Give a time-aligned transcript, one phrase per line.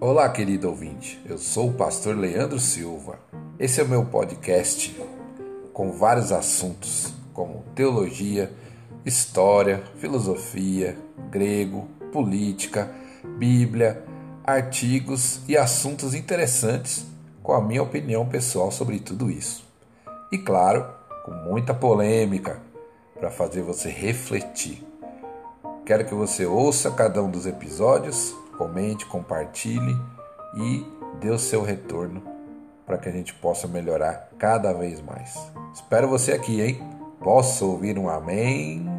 [0.00, 1.20] Olá, querido ouvinte.
[1.28, 3.18] Eu sou o pastor Leandro Silva.
[3.58, 4.96] Esse é o meu podcast
[5.72, 8.52] com vários assuntos como teologia,
[9.04, 10.96] história, filosofia,
[11.32, 12.88] grego, política,
[13.24, 14.04] Bíblia,
[14.44, 17.04] artigos e assuntos interessantes
[17.42, 19.64] com a minha opinião pessoal sobre tudo isso.
[20.30, 20.86] E claro,
[21.24, 22.62] com muita polêmica
[23.18, 24.86] para fazer você refletir.
[25.84, 29.96] Quero que você ouça cada um dos episódios, comente, compartilhe
[30.56, 30.84] e
[31.20, 32.22] dê o seu retorno
[32.84, 35.38] para que a gente possa melhorar cada vez mais.
[35.72, 36.82] Espero você aqui, hein?
[37.20, 38.97] Posso ouvir um amém?